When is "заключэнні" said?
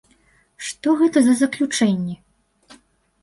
1.41-2.15